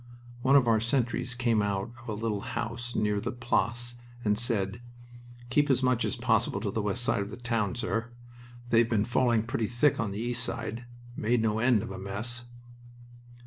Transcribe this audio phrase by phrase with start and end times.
[0.41, 3.93] One of our sentries came out of a little house near the Place
[4.25, 4.81] and said:
[5.51, 8.09] "Keep as much as possible to the west side of the town, sir.
[8.69, 10.85] They've been falling pretty thick on the east side.
[11.15, 12.45] Made no end of a mess!"